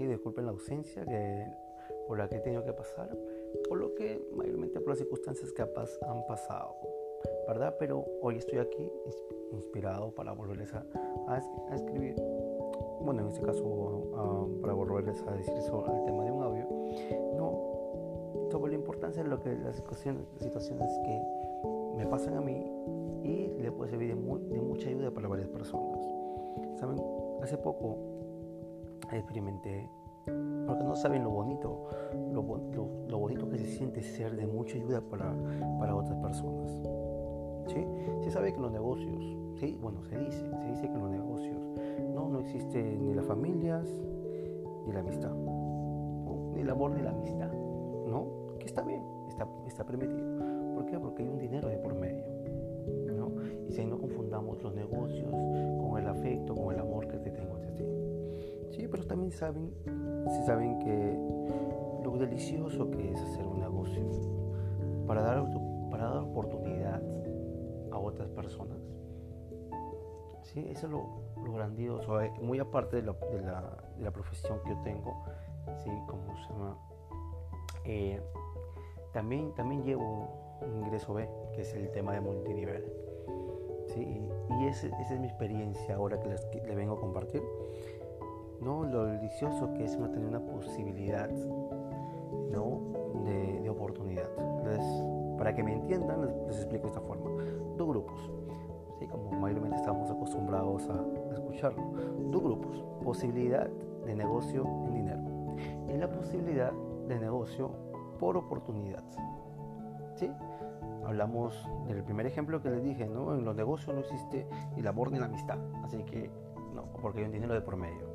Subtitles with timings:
[0.00, 0.06] ¿sí?
[0.06, 1.46] Disculpen la ausencia que,
[2.08, 3.14] por la que he tenido que pasar,
[3.68, 6.74] por lo que mayormente por las circunstancias que han pasado,
[7.46, 7.76] ¿verdad?
[7.78, 8.90] Pero hoy estoy aquí
[9.52, 10.86] inspirado para volverles a,
[11.28, 12.14] a, escribir,
[13.02, 16.66] bueno, en este caso para volverles a decir sobre el tema de un audio,
[17.36, 21.22] no, sobre la importancia de lo que las situaciones, situaciones que
[21.96, 22.64] me pasan a mí
[23.22, 26.00] y le puede servir de, de mucha ayuda para varias personas.
[26.78, 26.96] Saben,
[27.42, 27.98] hace poco
[29.18, 29.90] experimenté
[30.70, 31.88] porque no saben lo bonito,
[32.32, 32.44] lo,
[33.08, 35.34] lo, bonito que se siente ser de mucha ayuda para,
[35.80, 36.70] para otras personas.
[37.66, 37.84] ¿Sí?
[38.22, 39.76] Se sabe que los negocios, ¿sí?
[39.82, 41.58] bueno, se dice, se dice que los negocios
[42.14, 43.84] no, no existe ni las familias
[44.86, 45.34] ni la amistad,
[46.54, 47.52] ni el amor ni la amistad,
[48.06, 48.28] ¿no?
[48.60, 50.38] Que está bien, está, está permitido.
[50.76, 51.00] ¿Por qué?
[51.00, 52.26] Porque hay un dinero de por medio,
[53.16, 53.32] ¿no?
[53.68, 57.56] Y si no confundamos los negocios con el afecto, con el amor que te tengo
[57.56, 57.84] hacia ti.
[58.70, 59.72] Sí, pero también saben
[60.28, 61.18] si saben que
[62.04, 64.02] lo delicioso que es hacer un negocio
[65.06, 65.44] para dar,
[65.90, 67.02] para dar oportunidad
[67.90, 68.78] a otras personas.
[70.42, 74.70] Sí, eso es lo, lo grandioso, eh, muy aparte de, la, de, la, profesión que
[74.70, 75.22] yo tengo,
[75.84, 75.90] ¿sí?
[76.08, 76.78] como se llama,
[77.84, 78.20] eh,
[79.12, 80.28] también, también llevo
[80.60, 82.84] un ingreso B, que es el tema de multinivel.
[83.88, 84.28] ¿sí?
[84.60, 87.42] Y ese, esa es mi experiencia ahora que les, que les vengo a compartir.
[88.60, 88.84] ¿No?
[88.84, 91.30] lo delicioso que es tener una posibilidad
[92.50, 92.80] ¿no?
[93.24, 94.28] de, de oportunidad.
[94.38, 94.84] Entonces,
[95.40, 97.30] para que me entiendan, les, explico de esta forma.
[97.76, 98.30] Dos grupos,
[98.98, 99.06] ¿sí?
[99.06, 101.82] como mayormente estamos acostumbrados a, escucharlo.
[102.30, 103.66] Dos grupos, posibilidad
[104.04, 105.22] de negocio en dinero
[105.88, 106.72] y la posibilidad
[107.08, 107.70] de negocio
[108.18, 109.02] por oportunidad.
[110.14, 110.30] ¿sí?
[111.04, 113.34] Hablamos del primer ejemplo que les dije, ¿no?
[113.34, 116.30] En los negocios no existe ni el amor ni la amistad, así que
[116.74, 118.09] no, porque hay un dinero de por medio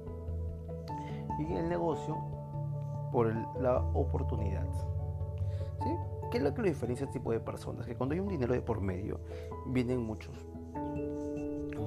[1.40, 2.18] y el negocio
[3.12, 4.68] por la oportunidad.
[5.84, 5.90] ¿Sí?
[6.32, 7.86] ¿Qué es lo que lo diferencia este tipo de personas?
[7.86, 9.20] Que cuando hay un dinero de por medio,
[9.68, 10.34] vienen muchos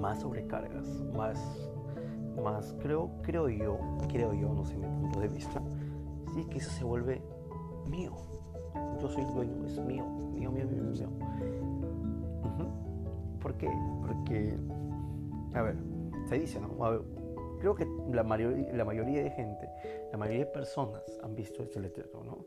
[0.01, 0.87] más sobrecargas,
[1.17, 1.71] más,
[2.43, 3.79] más creo, creo yo,
[4.09, 5.61] creo yo, no sé mi punto de vista,
[6.35, 7.21] sí que eso se vuelve
[7.87, 8.13] mío.
[9.01, 11.09] Yo soy el dueño, es mío, mío, mío, mío, mío.
[13.41, 13.71] ¿Por qué?
[14.07, 14.57] Porque,
[15.55, 15.77] a ver,
[16.29, 16.85] se dice, ¿no?
[16.85, 17.03] A ver,
[17.59, 19.69] creo que la mayoría, la mayoría de gente,
[20.11, 22.47] la mayoría de personas han visto este letrero, ¿no?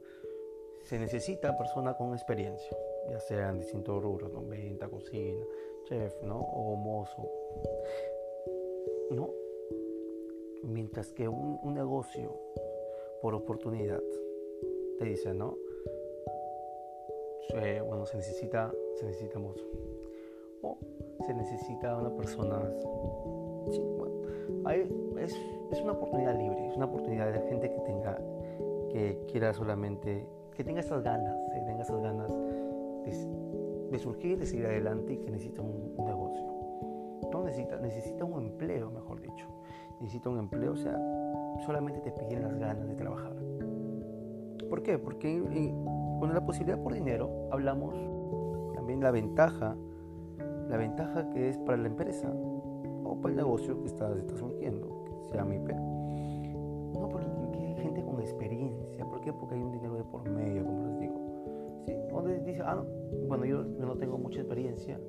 [0.84, 2.76] Se necesita persona con experiencia,
[3.10, 4.44] ya sea en distintos rubros, ¿no?
[4.44, 5.46] Venta, cocina,
[5.86, 6.40] chef, ¿no?
[6.40, 7.30] O mozo,
[9.12, 9.30] ¿no?
[10.64, 12.40] Mientras que un, un negocio
[13.22, 14.02] por oportunidad
[14.98, 15.58] te dice, ¿no?
[17.86, 19.66] bueno, se necesita, se necesita mozo.
[20.62, 20.78] O
[21.26, 22.72] se necesita una persona
[25.20, 25.36] es,
[25.72, 28.18] es, una oportunidad libre, es una oportunidad de gente que tenga,
[28.90, 30.26] que quiera solamente,
[30.56, 32.32] que tenga esas ganas, que tenga esas ganas
[33.92, 36.46] de, surgir, de seguir adelante y que necesita un, negocio.
[37.32, 39.48] No necesita, necesita un empleo, mejor dicho.
[40.00, 40.98] Necesita un empleo, o sea,
[41.66, 43.34] solamente te piden las ganas de trabajar.
[44.70, 44.98] ¿Por qué?
[44.98, 45.42] Porque
[46.20, 47.96] con la posibilidad por dinero hablamos
[48.74, 49.76] también la ventaja,
[50.70, 52.34] la ventaja que es para la empresa,
[53.20, 55.74] para el negocio que está, está surgiendo, que sea MIPE.
[55.74, 57.28] No, porque
[57.58, 59.06] hay gente con experiencia.
[59.06, 59.34] ¿Por qué?
[59.34, 61.82] Porque hay un dinero de por medio, como les digo.
[61.86, 61.94] ¿Sí?
[62.12, 62.86] Donde dice, ah, no,
[63.28, 65.00] bueno, yo, no tengo mucha experiencia.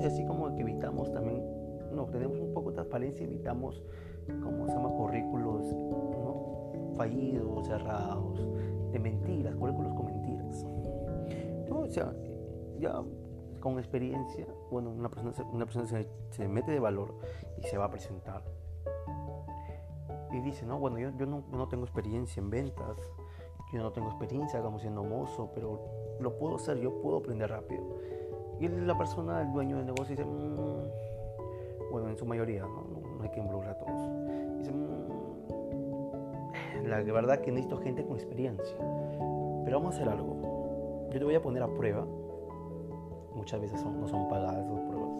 [0.00, 1.42] y así como que evitamos también,
[1.92, 3.82] no, tenemos un poco de transparencia, evitamos,
[4.42, 6.94] como se llama, currículos ¿no?
[6.94, 8.46] fallidos, cerrados,
[8.92, 10.64] de mentiras, currículos con mentiras.
[11.68, 12.12] No, o sea,
[12.78, 13.02] ya
[13.58, 15.86] con experiencia, bueno, una persona, una persona
[16.30, 17.14] se, mete de valor
[17.58, 18.42] y se va a presentar.
[20.32, 22.98] Y dice, no, bueno, yo, yo no, no, tengo experiencia en ventas,
[23.72, 25.80] yo no tengo experiencia como siendo mozo, pero
[26.20, 27.82] lo puedo hacer, yo puedo aprender rápido.
[28.60, 32.84] Y la persona, el dueño del negocio, dice, mm", bueno, en su mayoría, ¿no?
[33.16, 34.58] no, hay que involucrar a todos.
[34.58, 35.08] Dice, mm,
[36.86, 38.76] la verdad que necesito gente con experiencia,
[39.64, 41.08] pero vamos a hacer algo.
[41.10, 42.06] Yo te voy a poner a prueba
[43.38, 45.10] muchas veces no son pagadas esas pruebas.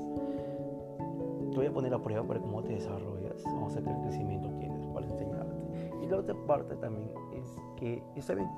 [1.50, 4.50] Te voy a poner a prueba para cómo te desarrollas, vamos a ver qué crecimiento
[4.58, 5.56] tienes para enseñarte.
[6.02, 8.48] Y la otra parte también es que está bien,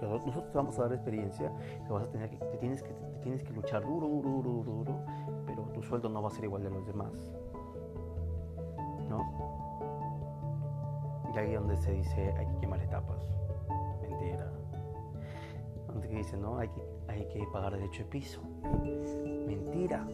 [0.00, 1.52] nosotros te vamos a dar experiencia,
[1.86, 4.62] te, vas a tener que, te, tienes que, te tienes que luchar duro, duro, duro,
[4.62, 5.00] duro,
[5.46, 7.12] pero tu sueldo no va a ser igual de los demás.
[9.08, 9.50] ¿No?
[11.34, 13.28] Y ahí donde se dice hay que quemar etapas.
[14.00, 14.59] Mentira.
[15.92, 18.40] Donde dice, no, hay que hay que pagar derecho de piso.
[19.46, 20.06] Mentira.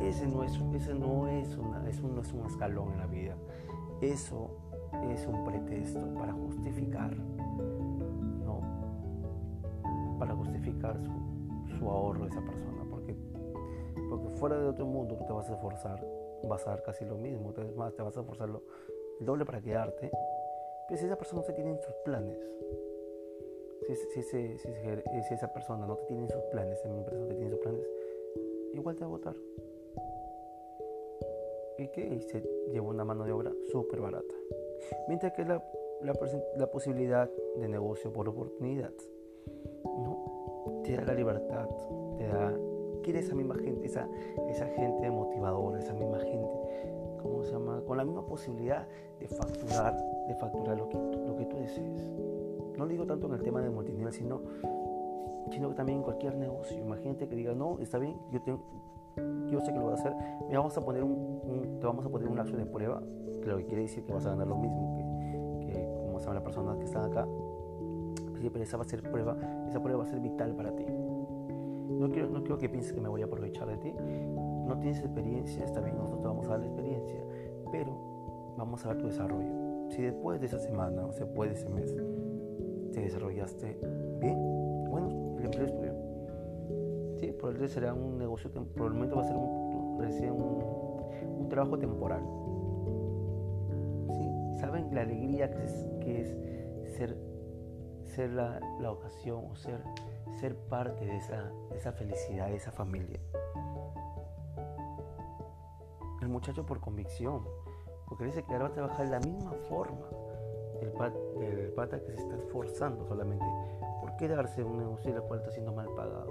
[0.00, 3.36] ese no es, ese no es, una, eso no es un escalón en la vida.
[4.00, 4.50] Eso
[5.10, 8.60] es un pretexto para justificar, ¿no?
[10.18, 10.98] Para justificar
[11.78, 12.84] su, ahorro de esa persona.
[12.90, 13.16] Porque,
[14.10, 16.04] porque fuera de otro mundo tú te vas a esforzar,
[16.48, 17.48] vas a dar casi lo mismo.
[17.48, 20.10] Entonces más te vas a esforzar el doble para quedarte.
[20.96, 22.38] Si esa persona no se tiene en sus planes,
[23.88, 27.50] si, esa persona no te tiene en sus planes, esa empresa no te tiene en
[27.50, 27.86] sus planes,
[28.74, 29.34] igual te va a votar.
[31.78, 32.06] ¿Y qué?
[32.06, 34.34] Y se lleva una mano de obra súper barata.
[35.08, 35.64] Mientras que la,
[36.02, 36.12] la,
[36.56, 38.92] la, posibilidad de negocio por oportunidad,
[39.84, 40.82] ¿no?
[40.84, 41.68] Te da la libertad,
[42.18, 42.54] te da...
[43.02, 44.08] Quiere esa misma gente, esa,
[44.48, 46.58] esa gente motivadora, esa misma gente,
[47.20, 47.82] ¿cómo se llama?
[47.84, 48.86] Con la misma posibilidad
[49.18, 49.96] de facturar,
[50.26, 52.12] de facturar lo que, lo que tú desees.
[52.78, 54.40] No digo tanto en el tema de multinivel, sino,
[55.50, 56.78] sino que también en cualquier negocio.
[56.78, 58.60] Imagínate que diga, no, está bien, yo, tengo,
[59.48, 60.14] yo sé que lo voy a hacer,
[60.48, 63.02] me vamos a poner un, te vamos a poner un acto de prueba,
[63.42, 64.96] que lo que quiere decir que vas a ganar lo mismo
[65.60, 67.26] que, que como saben las personas que están acá.
[68.40, 69.36] pero esa va a ser prueba,
[69.68, 70.86] esa prueba va a ser vital para ti.
[70.86, 73.92] No quiero, no quiero que pienses que me voy a aprovechar de ti.
[73.92, 77.20] No tienes experiencia, está bien, nosotros te vamos a dar la experiencia,
[77.70, 79.61] pero vamos a ver tu desarrollo.
[79.92, 81.94] Si después de esa semana o después de ese mes
[82.92, 83.78] te desarrollaste
[84.20, 84.38] bien,
[84.88, 85.92] bueno, el empleo es tuyo.
[87.20, 90.64] Sí, probablemente será un negocio, probablemente va a ser un,
[91.40, 92.22] un, trabajo temporal.
[94.14, 94.58] ¿Sí?
[94.60, 97.14] ¿Saben la alegría que es, que es ser,
[98.06, 99.82] ser la, la, ocasión o ser,
[100.40, 103.20] ser parte de esa, de esa felicidad, de esa familia?
[106.22, 107.42] El muchacho por convicción,
[108.12, 110.06] porque dice que ahora va a trabajar de la misma forma
[110.82, 113.46] el, pata que se está esforzando solamente
[114.02, 116.30] por quedarse en un negocio el cual está siendo mal pagado.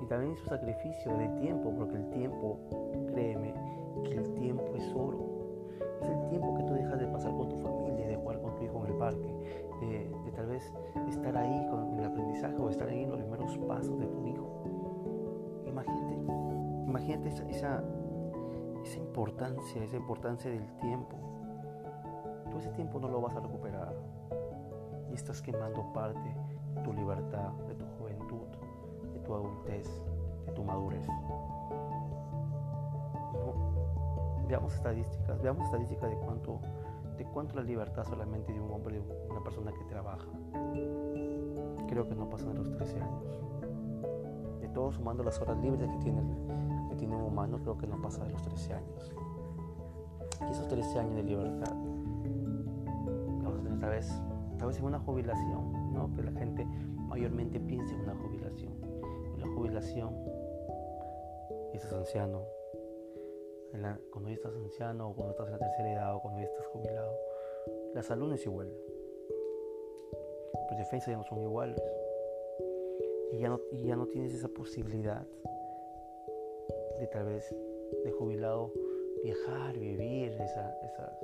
[0.00, 2.60] Y también su sacrificio de tiempo, porque el tiempo,
[3.08, 3.52] créeme,
[4.04, 5.18] que el tiempo es oro.
[6.02, 8.62] Es el tiempo que tú dejas de pasar con tu familia, de jugar con tu
[8.62, 9.34] hijo en el parque,
[9.80, 10.72] de, tal vez
[11.08, 14.62] estar ahí con el aprendizaje o estar ahí en los primeros pasos de tu hijo.
[15.66, 16.14] Imagínate,
[16.86, 17.82] imagínate esa,
[18.86, 21.16] esa importancia, esa importancia del tiempo
[22.58, 23.94] ese tiempo no lo vas a recuperar.
[25.10, 26.34] Y estás quemando parte
[26.74, 28.46] de tu libertad, de tu juventud,
[29.12, 30.02] de tu adultez,
[30.46, 31.06] de tu madurez.
[34.48, 36.60] Veamos estadísticas, veamos estadísticas de cuánto,
[37.16, 40.28] de cuánto la libertad solamente de un hombre, de una persona que trabaja.
[41.88, 43.24] Creo que no pasan los 13 años.
[44.76, 46.22] Todo sumando las horas libres que tiene,
[46.90, 49.12] que tiene un humano, creo que no pasa de los 13 años.
[50.46, 51.74] Y esos 13 años de libertad
[53.78, 54.10] tal vez,
[54.58, 56.12] tal vez en una jubilación, ¿no?
[56.14, 56.66] que la gente
[57.08, 58.72] mayormente piense en una jubilación.
[59.34, 60.14] En la jubilación,
[61.72, 62.42] y estás anciano,
[64.10, 66.66] cuando ya estás anciano o cuando estás en la tercera edad o cuando ya estás
[66.66, 67.12] jubilado,
[67.94, 68.72] la salud no es igual.
[70.68, 71.80] Tus defensas ya no son iguales.
[73.32, 75.26] Y ya no, y ya no tienes esa posibilidad
[76.98, 77.54] de tal vez
[78.04, 78.72] de jubilado
[79.22, 81.18] viajar, vivir esa, esa,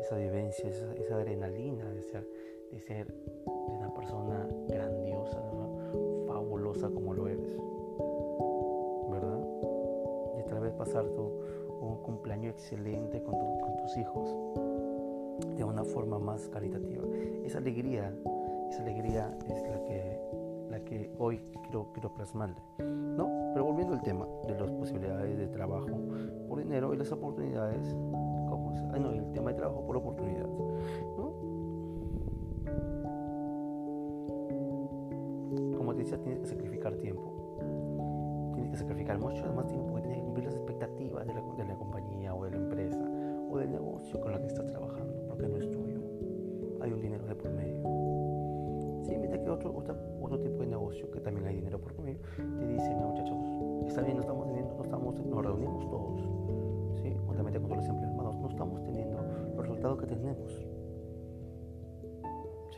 [0.00, 2.26] esa vivencia, esa, adrenalina de ser,
[2.70, 3.14] de ser
[3.46, 5.42] una persona grandiosa,
[6.26, 7.56] fabulosa como lo eres,
[9.10, 9.40] ¿verdad?
[10.38, 11.22] Y tal vez pasar tu,
[11.80, 14.28] un cumpleaños excelente con, con tus hijos
[15.56, 17.02] de una forma más caritativa.
[17.44, 18.14] Esa alegría,
[18.70, 20.19] esa alegría es la que
[21.20, 22.56] hoy quiero, quiero plasmarle.
[22.78, 23.52] ¿no?
[23.52, 25.96] Pero volviendo al tema de las posibilidades de trabajo
[26.48, 27.94] por dinero y las oportunidades
[28.92, 30.46] Ah, no, el tema de trabajo por oportunidad.
[35.76, 37.32] Como te decía, tienes que sacrificar tiempo.
[38.54, 41.64] Tienes que sacrificar mucho más tiempo que tienes que cumplir las expectativas de la, de
[41.64, 43.04] la compañía o de la empresa
[43.50, 46.00] o del negocio con la que estás trabajando, porque no es tuyo.
[46.80, 48.09] Hay un dinero de por medio.
[49.02, 52.66] Sí, mientras que otro, otro, tipo de negocio que también hay dinero por medio, te
[52.66, 53.36] dicen, muchachos,
[53.86, 56.20] está bien, no estamos teniendo, no estamos, nos reunimos todos,
[57.02, 57.16] ¿sí?
[57.26, 58.10] juntamente con todos los empleados
[58.60, 59.22] estamos teniendo
[59.56, 60.52] los resultados que tenemos.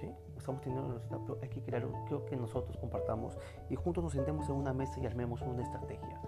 [0.00, 0.08] ¿Sí?
[0.36, 1.42] Estamos teniendo los resultados.
[1.42, 3.36] Hay que crear, creo que nosotros compartamos
[3.68, 6.20] y juntos nos sentemos en una mesa y armemos una estrategia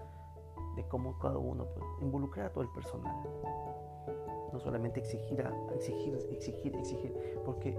[0.75, 3.15] de cómo cada uno puede involucrar a todo el personal.
[4.53, 7.79] No solamente exigir, a, exigir, exigir, exigir, porque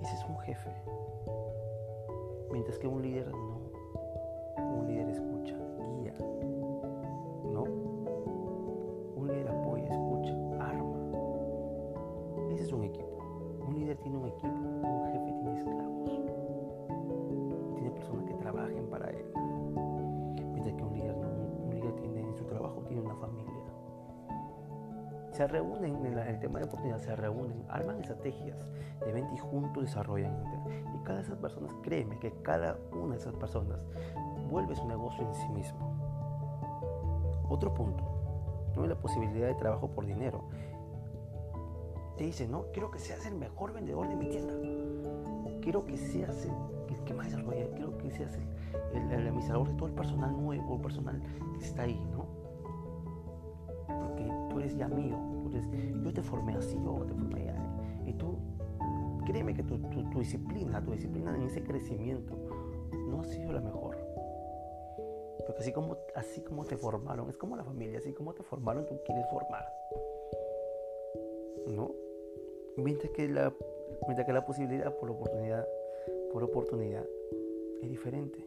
[0.00, 0.70] ese es un jefe.
[2.50, 3.60] Mientras que un líder no.
[4.56, 5.56] Un líder escucha,
[25.50, 28.56] reúnen en, el tema de oportunidad, se reúnen, arman estrategias
[29.04, 30.34] de venta y juntos desarrollan.
[30.94, 33.78] Y cada de esas personas, créeme que cada una de esas personas
[34.50, 35.90] vuelve su negocio en sí mismo.
[37.48, 38.04] Otro punto,
[38.76, 40.44] no es la posibilidad de trabajo por dinero.
[42.16, 44.52] Te dice, no, quiero que seas el mejor vendedor de mi tienda.
[45.62, 48.38] quiero que seas el, que más desarrolla, quiero que seas
[48.94, 51.22] el, el, administrador de todo el personal nuevo, el personal
[51.58, 52.26] que está ahí, ¿no?
[53.86, 55.16] Porque tú eres ya mío,
[56.02, 57.56] yo te formé así, yo te formé allá.
[58.06, 58.38] Y tú,
[59.26, 62.36] créeme que tu, tu, disciplina, tu disciplina en ese crecimiento
[63.08, 63.96] no ha sido la mejor.
[65.46, 68.86] Porque así como, así como te formaron, es como la familia, así como te formaron,
[68.86, 69.64] tú quieres formar.
[71.68, 71.92] ¿No?
[72.76, 73.52] Mientras que la,
[74.06, 75.66] mientras que la posibilidad por oportunidad,
[76.32, 77.04] por oportunidad
[77.82, 78.44] es diferente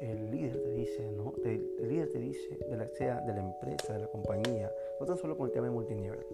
[0.00, 1.32] el, líder te dice, ¿no?
[1.44, 5.16] El, líder te dice, de la, sea de la empresa, de la compañía, no tan
[5.16, 6.24] solo con el tema de multinivel.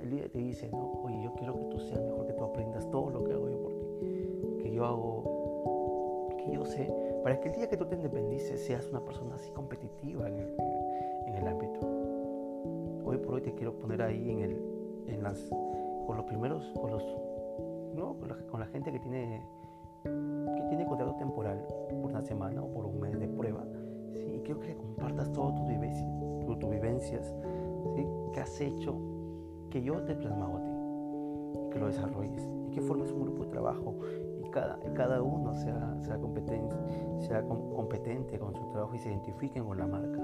[0.00, 2.88] El líder te dice, no, oye, yo quiero que tú seas mejor, que tú aprendas
[2.90, 6.88] todo lo que hago yo por ti, que yo hago, que yo sé,
[7.22, 10.56] para que el día que tú te independices seas una persona así competitiva en el,
[11.26, 11.80] en el ámbito.
[13.04, 14.56] Hoy por hoy te quiero poner ahí en el,
[15.08, 15.38] en las,
[16.06, 17.02] con los primeros, con los,
[17.94, 19.42] no, con la, con la gente que tiene
[20.02, 23.64] que tiene contrato temporal por una semana o por un mes de prueba.
[24.12, 24.40] ¿sí?
[24.44, 26.08] Quiero que le compartas todas tus vivencias,
[26.58, 27.34] tus vivencias
[27.94, 28.06] ¿sí?
[28.32, 28.96] que has hecho,
[29.70, 33.22] que yo te he plasmado a ti, y que lo desarrolles, y que formes un
[33.22, 33.94] grupo de trabajo
[34.44, 36.76] y cada, cada uno sea, sea, competente,
[37.20, 40.20] sea competente con su trabajo y se identifiquen con la marca.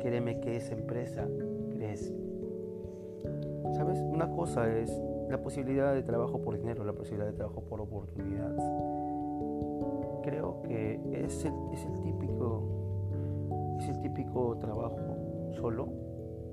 [0.00, 1.26] Créeme que esa empresa
[1.70, 2.14] crece.
[3.74, 4.00] ¿Sabes?
[4.00, 4.90] Una cosa es
[5.28, 8.54] la posibilidad de trabajo por dinero, la posibilidad de trabajo por oportunidad.
[10.22, 12.86] Creo que es el, es el típico
[13.78, 14.98] es el típico trabajo
[15.52, 15.88] solo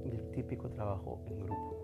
[0.04, 1.76] y el típico trabajo en grupo.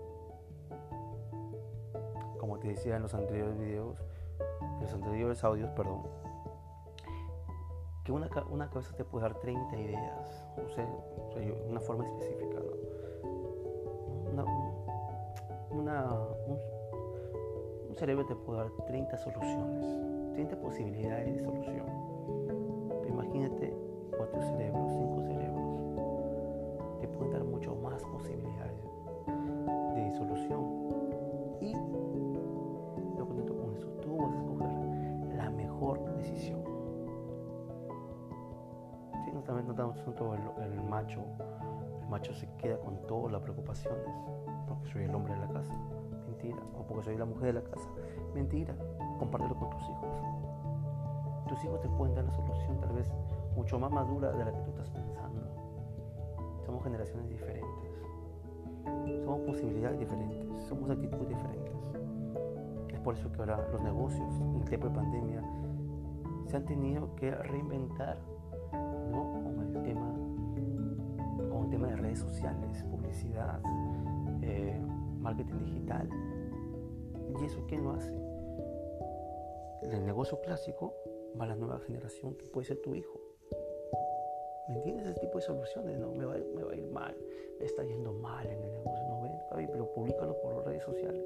[2.38, 3.98] Como te decía en los anteriores videos,
[4.60, 6.02] en los anteriores audios, perdón,
[8.04, 10.86] que una, una cabeza te puede dar 30 ideas, o sea,
[11.68, 12.58] una forma específica,
[14.32, 14.44] una,
[15.70, 16.14] una,
[16.46, 16.58] un
[18.00, 21.84] cerebro te puede dar 30 soluciones, 30 posibilidades de solución.
[23.02, 23.76] Pero imagínate
[24.16, 28.82] cuatro cerebros, cinco cerebros, te pueden dar mucho más posibilidades
[29.94, 30.64] de solución.
[31.60, 31.74] Y
[33.18, 36.64] lo contento con eso, tú vas a escoger la mejor decisión.
[39.26, 41.20] Si no, también todo el, el macho,
[42.00, 44.08] el macho se queda con todas las preocupaciones,
[44.66, 45.74] porque soy el hombre de la casa
[46.40, 46.62] mentira.
[46.78, 47.88] O porque soy la mujer de la casa,
[48.34, 48.74] mentira.
[49.18, 50.08] Compártelo con tus hijos.
[51.48, 53.10] Tus hijos te pueden dar la solución tal vez
[53.56, 55.40] mucho más madura de la que tú estás pensando.
[56.64, 57.68] Somos generaciones diferentes.
[59.24, 60.62] Somos posibilidades diferentes.
[60.68, 61.74] Somos actitudes diferentes.
[62.88, 65.42] Es por eso que ahora los negocios en el tiempo de pandemia
[66.46, 68.18] se han tenido que reinventar
[69.10, 69.42] ¿no?
[69.42, 70.14] con el tema
[71.50, 73.60] con el tema de redes sociales, publicidad,
[74.42, 74.80] eh,
[75.20, 76.08] marketing digital.
[77.40, 78.12] ¿Y eso quién lo hace?
[79.82, 80.94] En el negocio clásico
[81.40, 83.20] va la nueva generación que puede ser tu hijo.
[84.68, 85.06] ¿Me entiendes?
[85.06, 87.16] Ese tipo de soluciones, no, me va, me va a ir mal,
[87.58, 91.24] me está yendo mal en el negocio, no ven, pero públicalo por redes sociales.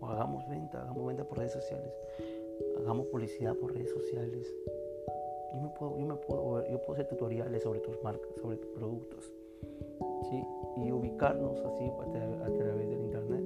[0.00, 1.92] O hagamos venta, hagamos venta por redes sociales,
[2.78, 4.52] hagamos publicidad por redes sociales.
[5.54, 8.70] Yo me puedo, yo me puedo, yo puedo hacer tutoriales sobre tus marcas, sobre tus
[8.70, 9.32] productos.
[10.32, 13.44] Y ubicarnos así a, través del internet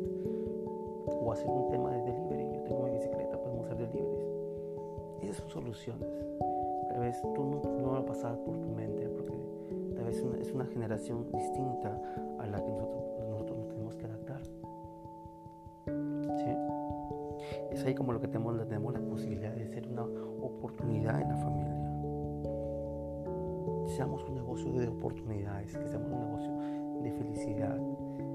[1.07, 2.57] o hacer un tema de delivery.
[2.57, 4.29] Yo tengo mi bicicleta, podemos hacer deliveries.
[5.23, 6.09] Esas son soluciones.
[6.89, 9.35] Tal vez tú no, no lo pasar por tu mente porque
[9.95, 12.01] tal vez es una generación distinta
[12.39, 14.41] a la que nosotros, nosotros nos tenemos que adaptar.
[17.71, 21.37] Es ahí como lo que tenemos, tenemos la posibilidad de ser una oportunidad en la
[21.37, 21.77] familia.
[23.87, 26.60] Seamos un negocio de oportunidades, que seamos un negocio
[27.03, 27.79] de felicidad,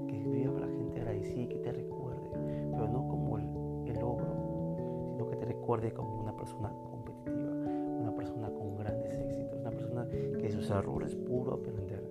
[0.06, 2.30] que viva la gente agradecida y que te recuerde,
[2.72, 7.52] pero no como el, el logro, sino que te recuerde como una persona competitiva,
[8.00, 12.02] una persona con grandes éxitos, una persona que de sus errores pudo aprender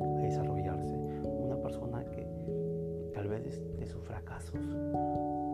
[0.00, 2.26] a desarrollarse, una persona que
[3.14, 4.60] tal vez de, sus fracasos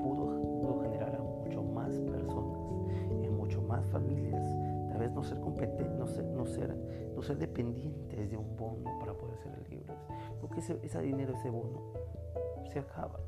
[0.02, 2.58] pudo, pudo generar a mucho más personas,
[3.22, 4.43] en mucho más familias,
[5.14, 6.76] no ser competente, no ser, no ser,
[7.14, 9.96] no ser dependientes de un bono para poder ser libres,
[10.40, 11.92] porque ese, ese dinero, ese bono,
[12.72, 13.20] se acaba.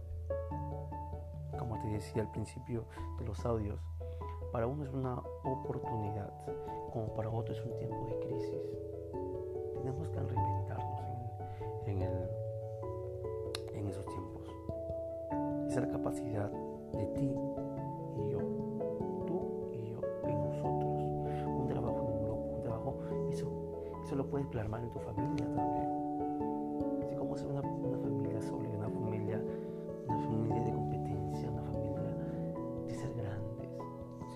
[1.59, 2.85] Como te decía al principio
[3.19, 3.81] de los audios,
[4.53, 6.31] para uno es una oportunidad,
[6.93, 8.63] como para otro es un tiempo de crisis.
[9.75, 11.01] tenemos que reinventarnos
[11.87, 12.31] en, el,
[13.75, 14.49] en esos tiempos.
[15.69, 16.51] Esa es la capacidad
[16.93, 17.35] de ti
[24.07, 27.03] eso lo puedes plasmar en tu familia también.
[27.03, 29.43] Así como ser una, familia sólida, una familia,
[30.07, 32.01] una familia de competencia, una familia
[32.87, 33.69] de ser grandes.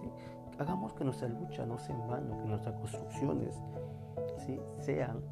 [0.00, 0.10] ¿sí?
[0.58, 3.62] Hagamos que nuestra lucha no sea en vano, que nuestras construcciones
[4.44, 4.58] ¿sí?
[4.80, 5.22] sean,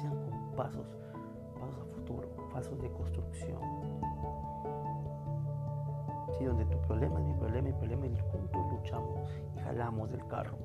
[0.00, 0.86] sean con pasos,
[1.58, 3.58] pasos a futuro, pasos de construcción
[6.46, 10.56] donde tu problema es mi problema, mi problema y juntos luchamos y jalamos del carro.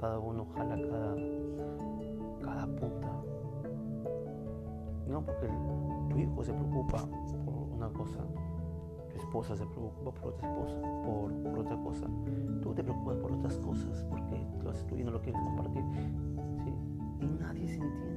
[0.00, 1.16] Cada uno jala cada,
[2.42, 3.22] cada punta.
[5.06, 5.48] No, porque
[6.10, 6.98] tu hijo se preocupa
[7.44, 8.18] por una cosa,
[9.10, 12.06] tu esposa se preocupa por otra esposa, por, otra cosa.
[12.62, 14.46] Tú te preocupas por otras cosas porque
[14.88, 15.84] tú y no lo quieres compartir.
[17.20, 18.16] Y nadie se entiende.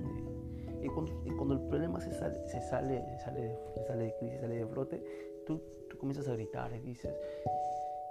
[0.81, 0.87] Y
[1.35, 5.03] cuando, el problema se sale, se sale, sale, de, sale crisis, sale de flote,
[5.45, 7.13] tú, tú comienzas a gritar y dices,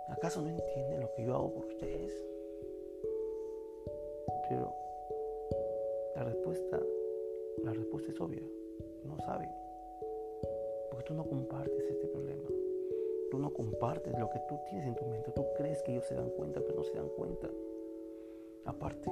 [0.08, 2.12] ¿acaso no entienden lo que yo hago por ustedes?
[4.48, 4.74] Pero
[6.16, 6.80] la respuesta,
[7.64, 8.42] la respuesta es obvia,
[9.04, 9.50] no saben.
[10.90, 12.48] Porque tú no compartes este problema.
[13.30, 15.30] Tú no compartes lo que tú tienes en tu mente.
[15.32, 17.50] Tú crees que ellos se dan cuenta, pero no se dan cuenta.
[18.64, 19.10] Aparte,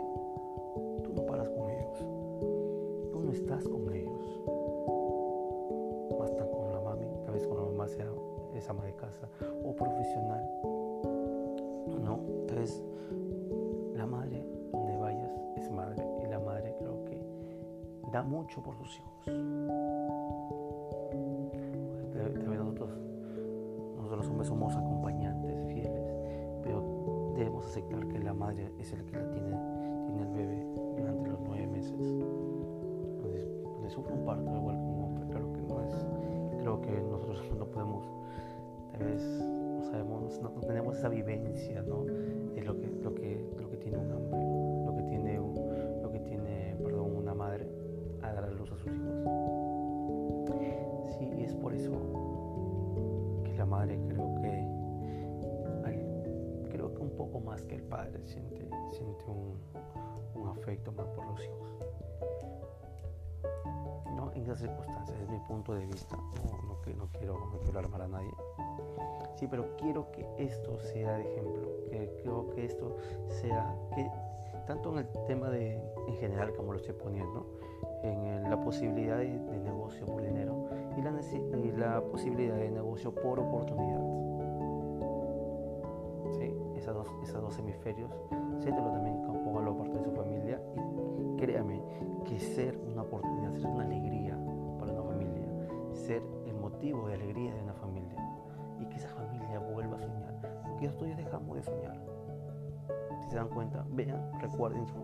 [1.05, 2.27] tú no paras con ellos
[3.27, 4.41] no estás con ellos.
[6.19, 8.09] Basta con la mami, tal vez con la mamá sea
[8.55, 9.29] es ama de casa
[9.65, 10.43] o profesional.
[12.03, 12.83] No, tal vez
[13.95, 14.45] la madre
[18.17, 19.27] da mucho por sus hijos.
[22.15, 22.91] Vez nosotros,
[23.97, 26.15] nosotros los hombres somos acompañantes fieles,
[26.63, 29.57] pero debemos aceptar que la madre es el que la tiene,
[30.07, 32.27] tiene el bebé durante los nueve meses
[33.91, 35.27] sufre un parto igual que un hombre.
[35.29, 36.07] Claro que no es.
[36.61, 38.05] Creo que nosotros no podemos,
[38.93, 42.05] tal vez, no sabemos, no, tenemos esa vivencia, ¿no?
[42.05, 44.46] De lo que, lo que, lo que tiene un hombre,
[53.67, 54.69] madre creo que,
[56.71, 59.59] creo que un poco más que el padre siente, siente un,
[60.35, 61.67] un afecto más por los hijos
[64.37, 68.09] en esas circunstancias, es mi punto de vista, no, no, quiero, no quiero alarmar a
[68.09, 68.31] nadie.
[69.37, 72.97] Sí, pero quiero que esto sea de ejemplo, que creo que esto
[73.29, 74.09] sea, que
[74.67, 77.47] tanto en el tema de, en general como lo estoy poniendo,
[78.03, 84.01] en la posibilidad de, negocio por dinero y la, posibilidad de negocio por oportunidad.
[86.33, 86.55] ¿Sí?
[86.77, 88.11] Esas dos, esos dos hemisferios,
[88.61, 90.61] siéntelo también, póngalo parte de su familia
[91.19, 91.83] y créame
[92.25, 94.39] que ser una oportunidad, ser una alegría
[94.79, 95.49] para una familia,
[95.93, 98.17] ser el motivo de alegría de una familia
[98.81, 102.07] y que esa familia vuelva a soñar, porque nosotros dejamos de soñar.
[103.21, 104.95] Si se dan cuenta, vean, recuerden su,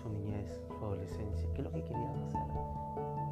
[0.00, 3.25] su niñez, su adolescencia, qué es lo que querían hacer.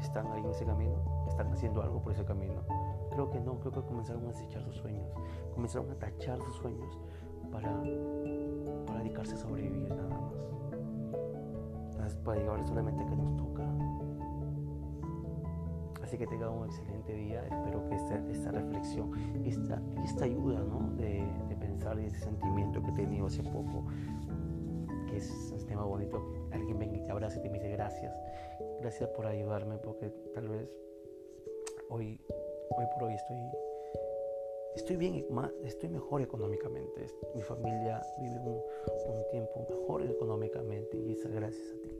[0.00, 0.96] ¿Están ahí en ese camino?
[1.28, 2.62] ¿Están haciendo algo por ese camino?
[3.10, 5.12] Creo que no, creo que comenzaron a desechar sus sueños,
[5.54, 6.98] comenzaron a tachar sus sueños
[7.50, 7.70] para,
[8.86, 10.40] para dedicarse a sobrevivir nada más
[12.24, 13.62] para llegar solamente que nos toca.
[16.02, 17.42] Así que tenga un excelente día.
[17.44, 19.12] Espero que esta, esta reflexión,
[19.44, 20.90] esta, esta ayuda ¿no?
[20.96, 23.84] de, de, pensar y ese sentimiento que he tenido hace poco,
[25.08, 28.12] que es un tema bonito, alguien venga y te abrace y te dice gracias.
[28.80, 30.68] Gracias por ayudarme porque tal vez
[31.90, 32.18] hoy,
[32.76, 33.36] hoy por hoy estoy
[34.74, 35.26] estoy bien,
[35.64, 37.06] estoy mejor económicamente.
[37.34, 41.96] Mi familia vive un, tiempo mejor económicamente y es gracias a ti.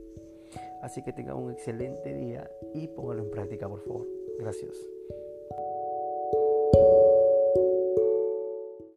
[0.81, 4.07] Así que tenga un excelente día y póngalo en práctica, por favor.
[4.39, 4.75] Gracias.